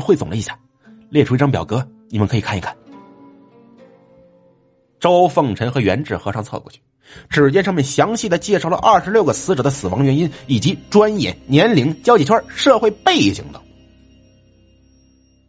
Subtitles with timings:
[0.00, 0.58] 汇总了一下，
[1.10, 2.76] 列出一张表格，你们可以看一看。
[5.00, 6.80] 周凤臣和元志和尚凑过去，
[7.30, 13.62] 只见上面详细的介绍了二十六个死者的死亡原因以及专业、年龄、交际圈、社会背景等。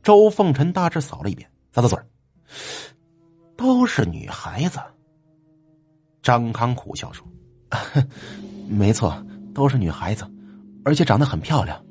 [0.04, 1.98] 周凤臣大致扫了一遍，咂咂嘴
[3.58, 4.80] 都是女孩子。
[6.22, 7.26] 张康苦笑说
[8.70, 10.26] ：“没错，都是女孩子，
[10.86, 11.84] 而且长得很漂亮，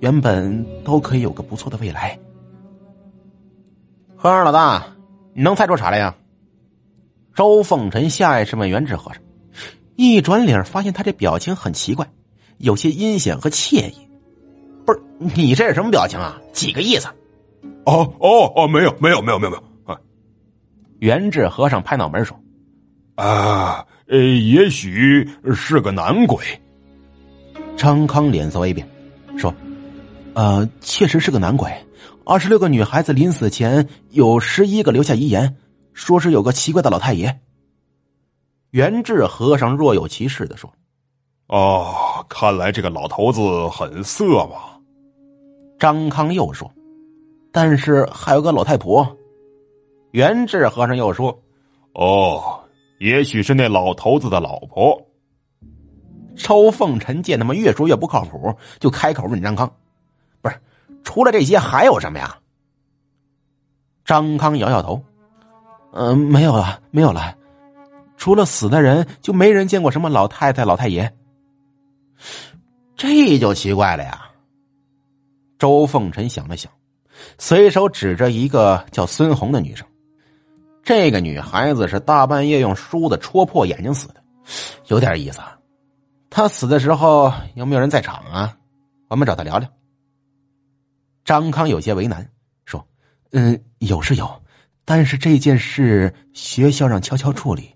[0.00, 2.18] 原本都可以有个不错的未来。”
[4.16, 4.86] 和尚老大，
[5.32, 6.14] 你能猜出啥来呀？
[7.34, 9.22] 周凤臣下意识问元智和尚，
[9.96, 12.06] 一转脸发现他这表情很奇怪，
[12.58, 14.10] 有些阴险和惬意。
[14.84, 16.38] 不是你这是什么表情啊？
[16.52, 17.08] 几个意思？
[17.86, 19.98] 哦哦哦，没有没有没有没有没有。
[20.98, 22.38] 元智和尚拍脑门说
[23.16, 26.44] ：“啊，呃，也许是个男鬼。”
[27.74, 28.86] 张康脸色微变，
[29.38, 29.54] 说
[30.34, 31.70] ：“呃，确实是个男鬼。
[32.24, 35.56] 二十六个女孩子临死前有十一个留下遗言。”
[35.92, 37.40] 说是有个奇怪的老太爷。
[38.70, 40.72] 元智和尚若有其事的说
[41.48, 44.78] ：“哦，看来这个老头子很色吧。”
[45.78, 46.70] 张康又说
[47.52, 49.06] ：“但是还有个老太婆。”
[50.12, 51.36] 元智和尚又说
[51.92, 52.60] ：“哦，
[52.98, 54.98] 也许是那老头子的老婆。”
[56.34, 59.89] 周凤臣见他们越说越不靠谱，就开口问张康：“不是，
[61.04, 62.36] 除了这些还有什么呀？”
[64.04, 65.02] 张康摇摇头。
[65.92, 67.34] 嗯，没有了，没有了。
[68.16, 71.12] 除了死的人，就没人见过什么老太太、老太爷。
[72.96, 74.30] 这就奇怪了呀。
[75.58, 76.70] 周凤臣想了想，
[77.38, 79.86] 随手指着一个叫孙红的女生。
[80.82, 84.22] 这个女孩子是大半夜用梳子戳破眼睛死的，
[84.86, 85.40] 有点意思。
[86.30, 88.56] 她死的时候有没有人在场啊？
[89.08, 89.68] 我们找她聊聊。
[91.24, 92.28] 张康有些为难，
[92.64, 92.84] 说
[93.32, 94.30] ：“嗯，有是有。”
[94.84, 97.70] 但是这件事学校让悄悄处理，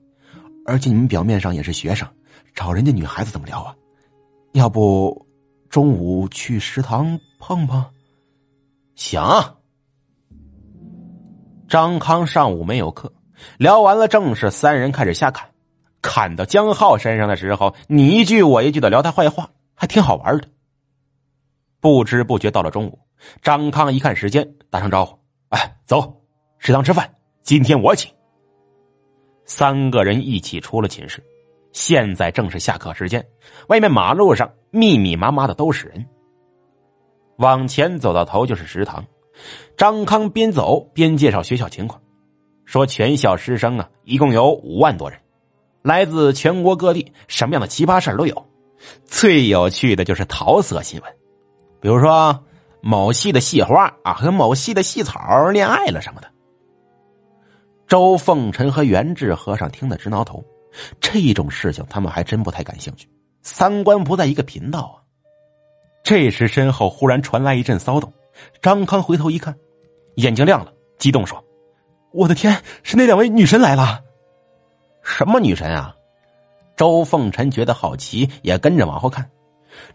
[0.66, 2.08] 而且你们表面上也是学生，
[2.54, 3.74] 找人家女孩子怎么聊啊？
[4.52, 5.26] 要不
[5.68, 7.84] 中午去食堂碰碰？
[8.96, 9.22] 行。
[11.68, 13.12] 张康上午没有课，
[13.58, 15.48] 聊完了正事，三人开始瞎侃。
[16.02, 20.48] 侃到江浩身上的时候，你一句我一句的聊他坏话，还挺好玩的。
[21.84, 22.98] 不知不觉到了中午，
[23.42, 25.18] 张康一看时间，打声招呼
[25.52, 26.18] ：“哎，走。”
[26.56, 28.10] 食堂吃饭，今天我请。
[29.44, 31.22] 三个人一起出了寝室，
[31.72, 33.22] 现在正是下课时间，
[33.68, 36.02] 外面马路上密密麻麻的都是人。
[37.36, 39.04] 往前走到头就是食堂，
[39.76, 42.00] 张康边走边介绍学校情况，
[42.64, 45.20] 说全校师生啊一共有五万多人，
[45.82, 48.46] 来自全国各地，什么样的奇葩事都有。
[49.04, 51.14] 最有趣的就是桃色新闻，
[51.84, 52.42] 比如说
[52.80, 56.30] 某系的系花啊和某系的系草恋爱了什么的。
[57.86, 60.42] 周凤臣和元智和尚听得直挠头，
[60.98, 63.06] 这种事情他们还真不太感兴趣，
[63.42, 65.04] 三观不在一个频道啊。
[66.02, 68.10] 这时身后忽然传来一阵骚动，
[68.62, 69.54] 张康回头一看，
[70.14, 71.44] 眼睛亮了，激动说
[72.12, 74.00] ：“我的天，是那两位女神来了！”
[75.04, 75.94] 什么女神啊？
[76.78, 79.30] 周凤臣觉得好奇，也跟着往后看。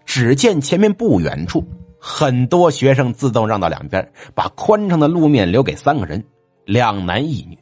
[0.05, 1.63] 只见前面不远处，
[1.99, 6.23] 很多学生自动让到两边，把宽敞的路面留给三个人，
[6.65, 7.57] 两男一女。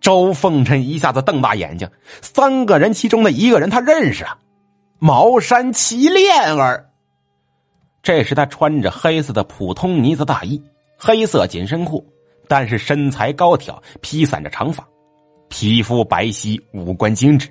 [0.00, 1.88] 周凤臣一下子瞪大眼睛，
[2.22, 4.38] 三个人其中的一个人他认识啊，
[4.98, 6.86] 茅山齐炼儿。
[8.02, 10.62] 这时他穿着黑色的普通呢子大衣，
[10.96, 12.02] 黑色紧身裤，
[12.48, 14.82] 但是身材高挑，披散着长发，
[15.50, 17.46] 皮肤白皙，五官精致，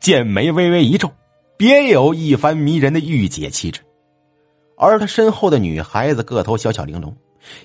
[0.00, 1.08] 剑眉微微一皱，
[1.62, 3.80] 别有一番迷人的御姐气质。
[4.76, 7.16] 而他身后的女孩子个头小巧玲珑。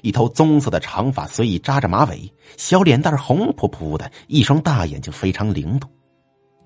[0.01, 5.89] 一头棕色的长发随意扎着马尾，小脸蛋红扑扑的，一双大眼睛非常灵动，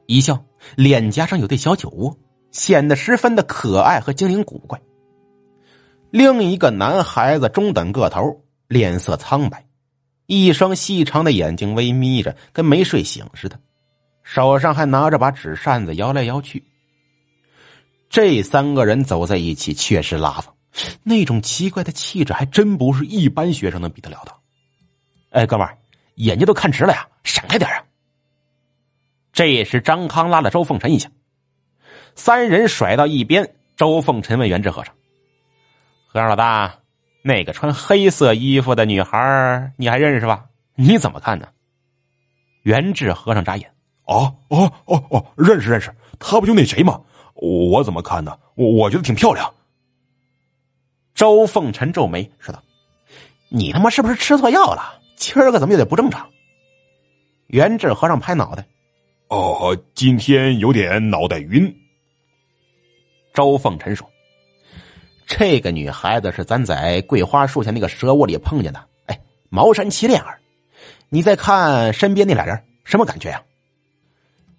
[0.08, 0.44] 一笑
[0.76, 2.14] 脸颊上有对小酒窝，
[2.52, 4.78] 显得十分的可爱和精灵古怪。
[6.10, 9.66] 另一个男孩子中等个头，脸色苍白，
[10.26, 13.58] 一双细长的眼睛微眯着，跟没睡醒似的，
[14.22, 16.62] 手上还拿着把纸扇子摇来摇去。
[18.12, 20.54] 这三个人走在一起，确实拉风。
[21.02, 24.36] 那种奇怪的气质，还真不是一般学生能比得了的。
[25.30, 25.78] 哎，哥们儿，
[26.16, 27.82] 眼睛都看直了呀，闪开点啊！
[29.32, 31.10] 这时，张康拉了周凤臣一下，
[32.14, 33.56] 三人甩到一边。
[33.78, 34.94] 周凤臣问元智和尚
[36.06, 36.80] ：“和尚老大，
[37.24, 40.44] 那个穿黑色衣服的女孩，你还认识吧？
[40.76, 41.48] 你怎么看呢？”
[42.64, 43.74] 元智和尚眨眼
[44.06, 47.02] ：“哦哦哦哦，认识认识，她不就那谁吗？
[47.34, 48.38] 我我怎么看呢？
[48.56, 49.54] 我我觉得挺漂亮。”
[51.14, 52.64] 周凤臣皱眉说道
[53.50, 55.00] ：“你他妈是不是吃错药了？
[55.16, 56.28] 今儿个怎么有点不正常？
[57.48, 58.66] 元志和尚拍脑袋
[59.28, 61.76] ：“哦，今天有点脑袋晕。”
[63.34, 64.10] 周凤臣说
[65.28, 68.84] ：“这个女孩子是咱在桂花树下那个蛇窝里碰见的。
[69.06, 70.40] 哎，茅山七恋儿。
[71.10, 73.44] 你再看身边那俩人，什么感觉呀？”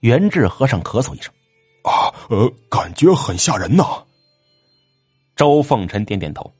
[0.01, 1.33] 元志和尚咳嗽一声
[1.82, 3.84] ：“啊，呃，感觉很吓人呐。”
[5.37, 6.52] 周凤臣点点头：“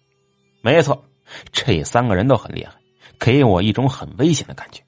[0.62, 1.04] 没错，
[1.52, 2.72] 这三个人都很厉害，
[3.19, 4.82] 给我一种很危险的感觉。”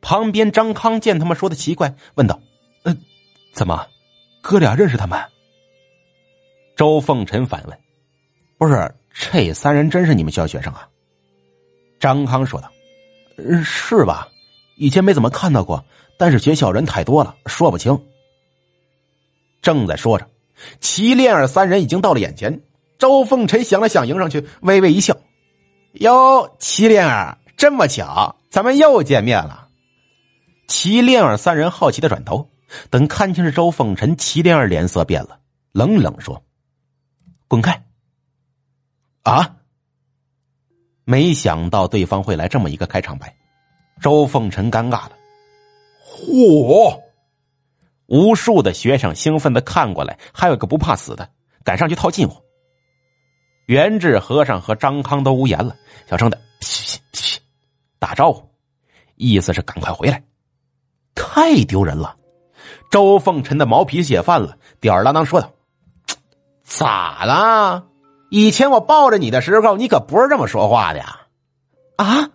[0.00, 2.40] 旁边张康见他们说的奇怪，问道
[2.84, 2.96] ：“嗯，
[3.52, 3.86] 怎么，
[4.42, 5.18] 哥俩认识他们？”
[6.76, 7.78] 周凤臣反问
[8.58, 10.88] ：“不是，这三人真是你们学校学生啊？”
[11.98, 12.70] 张康说道
[13.64, 14.28] ：“是吧？
[14.76, 15.84] 以前没怎么看到过，
[16.18, 17.98] 但是学校人太多了，说不清。”
[19.62, 20.28] 正在说着，
[20.80, 22.60] 齐炼儿三人已经到了眼前。
[22.98, 25.16] 周凤臣想了想，迎上去，微微一笑
[25.94, 29.68] ：“哟，齐炼儿，这么巧，咱们又见面了。”
[30.68, 32.48] 齐炼儿三人好奇的转头，
[32.90, 35.40] 等看清是周凤臣，齐炼儿脸色变了，
[35.72, 36.42] 冷冷说。
[37.48, 37.84] 滚开！
[39.24, 39.56] 啊！
[41.04, 43.36] 没想到对方会来这么一个开场白，
[44.00, 45.12] 周凤臣尴尬了。
[46.06, 47.01] 嚯！
[48.12, 51.26] 无数的学生兴奋的看过来，还有个不怕死的
[51.64, 52.42] 赶上去套近乎。
[53.64, 55.74] 元智和尚和张康都无言了，
[56.10, 57.40] 小声的嘘嘘
[57.98, 58.46] 打招呼，
[59.16, 60.22] 意思是赶快回来。
[61.14, 62.14] 太丢人了！
[62.90, 65.50] 周凤臣的毛皮写犯了，吊儿郎当说道。
[66.62, 67.84] 咋啦？
[68.28, 71.20] 以前我抱着你的时候，你可不是这么说话的呀！
[71.96, 72.28] 啊！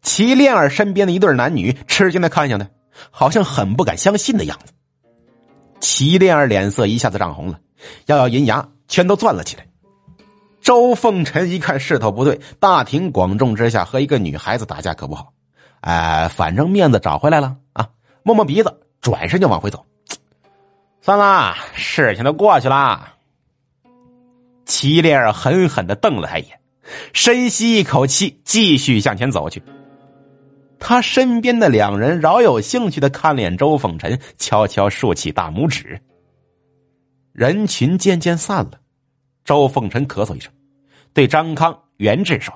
[0.00, 2.68] 齐恋儿身边的一对男女吃惊的看向他，
[3.10, 4.72] 好像很不敢相信的样子。
[5.80, 7.58] 齐炼儿脸色一下子涨红了，
[8.06, 9.66] 咬咬银牙，全都攥了起来。
[10.60, 15.32] 周凤臣一看势头不对，大庭广众之下和一个女孩子打架可不好，
[15.80, 17.88] 哎，反正面子找回来了啊！
[18.24, 19.84] 摸摸鼻子，转身就往回走。
[21.00, 23.14] 算了，事情都过去啦。
[24.64, 26.58] 齐烈儿狠狠的瞪了他一眼，
[27.12, 29.62] 深吸一口气，继续向前走去。
[30.78, 36.00] 他身边的两人饶有兴趣的看了眼周凤臣，悄悄竖起大拇指。
[37.32, 38.80] 人群渐渐散了，
[39.44, 40.52] 周凤臣咳嗽一声，
[41.12, 42.54] 对张康、袁志说：“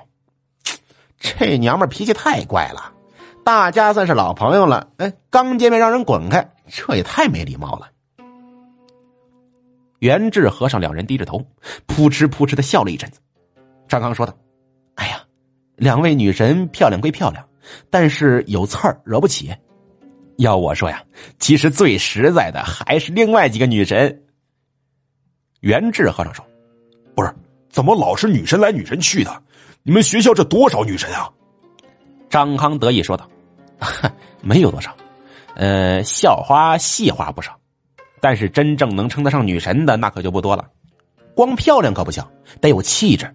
[1.19, 2.91] 这娘们脾气太怪了，
[3.43, 7.89] 大家算是老朋友了，哎，刚见面让人滚开，这也太没礼貌了。”
[9.99, 11.45] 袁志和尚两人低着头，
[11.85, 13.19] 扑哧扑哧的笑了一阵子。
[13.87, 14.35] 张康说道
[14.95, 15.21] ：“哎呀，
[15.75, 17.47] 两位女神漂亮归漂亮，
[17.89, 19.53] 但是有刺儿惹不起。
[20.37, 21.03] 要我说呀，
[21.39, 24.23] 其实最实在的还是另外几个女神。”
[25.61, 26.43] 元智和尚说
[27.15, 27.31] ：“不是，
[27.69, 29.43] 怎么老是女神来女神去的？
[29.83, 31.29] 你们学校这多少女神啊？”
[32.29, 33.29] 张康得意说道
[34.41, 34.95] ：“没有多少，
[35.55, 37.55] 呃，校花、戏花不少。”
[38.19, 40.67] 但是真正能称得上女神的那可就不多了，
[41.35, 42.23] 光漂亮可不行，
[42.61, 43.31] 得有气质，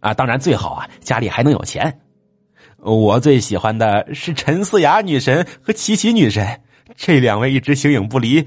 [0.00, 2.00] 啊，当然最好啊家里还能有钱。
[2.82, 6.60] 我最喜欢的是陈思雅女神和琪琪女神，
[6.96, 8.44] 这两位一直形影不离，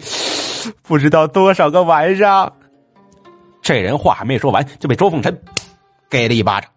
[0.84, 2.52] 不知道多少个晚上。
[3.62, 5.42] 这人话还没说完，就被周凤臣
[6.10, 6.70] 给了一巴掌，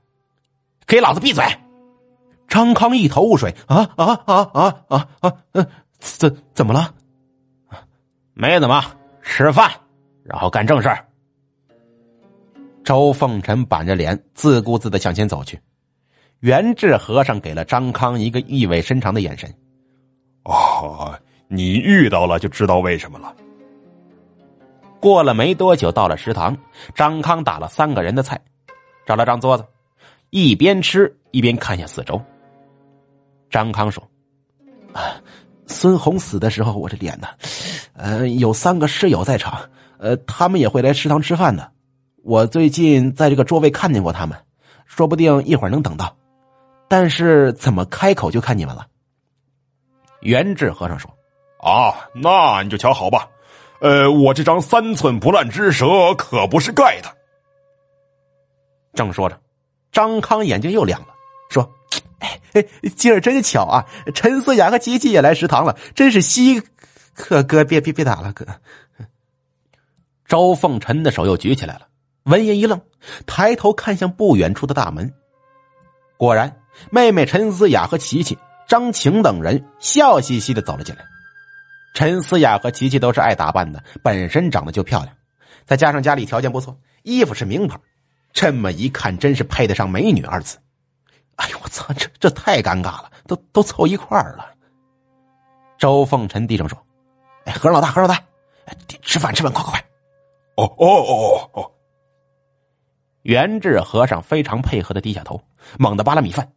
[0.86, 1.44] 给老子闭嘴！
[2.46, 5.66] 张康一头雾水，啊啊啊啊啊啊！
[5.98, 6.94] 怎怎么了？
[8.34, 8.82] 没怎么
[9.20, 9.68] 吃饭，
[10.22, 11.04] 然后干正事儿
[12.84, 15.60] 周凤臣板着脸，自顾自的向前走去。
[16.40, 19.52] 元智和尚给了张康一个意味深长的眼神。
[20.44, 21.18] 哦，
[21.48, 23.34] 你遇到了就知道为什么了。
[25.00, 26.56] 过了没多久，到了食堂，
[26.94, 28.40] 张康打了三个人的菜，
[29.06, 29.64] 找了张桌子，
[30.30, 32.20] 一边吃一边看向四周。
[33.50, 34.02] 张康说
[34.92, 35.20] ：“啊。”
[35.70, 37.28] 孙红死的时候，我这脸呢，
[37.92, 39.60] 呃，有三个室友在场，
[39.98, 41.70] 呃，他们也会来食堂吃饭的。
[42.24, 44.34] 我最近在这个桌位看见过他们，
[44.86, 46.16] 说不定一会儿能等到。
[46.88, 48.86] 但是怎么开口就看你们了？
[50.20, 51.08] 元智和尚说
[51.60, 53.28] ：“啊，那你就瞧好吧。
[53.80, 57.14] 呃，我这张三寸不烂之舌可不是盖的。”
[58.94, 59.40] 正说着，
[59.92, 61.08] 张康眼睛又亮了，
[61.50, 61.72] 说。
[62.20, 62.62] 哎哎，
[62.96, 63.86] 今儿真巧啊！
[64.12, 66.60] 陈思雅和琪琪也来食堂了，真是稀
[67.14, 68.44] 可哥，别别别打了，哥。
[70.26, 71.86] 周凤臣的手又举起来了，
[72.24, 72.80] 闻言一愣，
[73.24, 75.14] 抬头看向不远处的大门，
[76.16, 81.04] 果然，妹妹陈思雅和琪琪、张晴等人笑嘻嘻的走了进来。
[81.94, 85.14] 陈思雅和琪琪都是爱打扮的，本身长得就漂亮，
[85.66, 87.76] 再加上家里条件不错，衣服是名牌，
[88.32, 90.58] 这么一看，真是配得上美女二字。
[91.36, 94.50] 哎呦我操，这这太尴尬了，都都凑一块儿了。
[95.78, 96.78] 周凤臣低声说
[97.46, 98.22] ：“哎，和尚老大，和尚老大，
[99.02, 99.84] 吃饭吃饭，快快快！”
[100.56, 101.70] 哦哦哦哦哦！
[103.22, 105.40] 元志和尚非常配合的低下头，
[105.78, 106.50] 猛地扒拉米饭。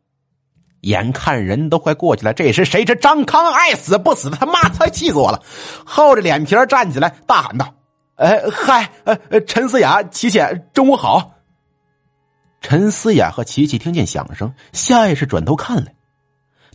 [0.81, 5.41] 眼看人都快过去了，这时谁知张康爱死不死的，他妈才气死我了！
[5.85, 7.73] 厚着脸皮站起来，大喊道
[8.17, 10.39] ：“哎，嗨，呃呃，陈思雅、琪琪，
[10.73, 11.35] 中午好！”
[12.61, 15.93] 陈思雅和琪琪听见响声，下意识转头看来，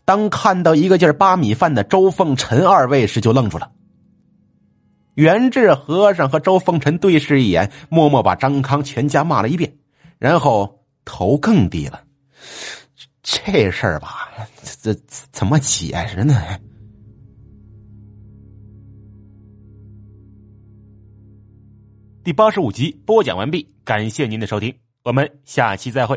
[0.05, 3.71] 当看到一个劲扒米饭的周凤臣二位时，就愣住了。
[5.15, 9.77] 元志和尚和周凤臣对视一眼，默默把张康全家骂了一遍，
[10.19, 12.03] 然后头更低了。
[13.29, 14.31] 这事儿吧，
[14.81, 14.95] 这
[15.33, 16.33] 怎么解释呢？
[22.23, 26.17] 第八十五集播讲完毕，感谢您的收听，我们下期再会。